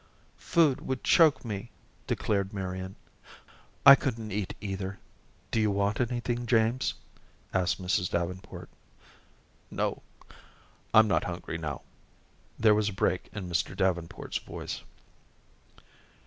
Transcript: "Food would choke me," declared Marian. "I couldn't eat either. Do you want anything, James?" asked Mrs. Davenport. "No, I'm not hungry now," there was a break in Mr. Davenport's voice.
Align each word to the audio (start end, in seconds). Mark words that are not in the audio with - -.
"Food 0.39 0.81
would 0.87 1.03
choke 1.03 1.45
me," 1.45 1.69
declared 2.07 2.53
Marian. 2.55 2.95
"I 3.85 3.93
couldn't 3.93 4.31
eat 4.31 4.55
either. 4.59 4.97
Do 5.51 5.61
you 5.61 5.69
want 5.69 6.01
anything, 6.01 6.47
James?" 6.47 6.95
asked 7.53 7.79
Mrs. 7.79 8.09
Davenport. 8.09 8.69
"No, 9.69 10.01
I'm 10.91 11.07
not 11.07 11.25
hungry 11.25 11.59
now," 11.59 11.83
there 12.57 12.73
was 12.73 12.89
a 12.89 12.93
break 12.93 13.29
in 13.31 13.47
Mr. 13.47 13.77
Davenport's 13.77 14.39
voice. 14.39 14.81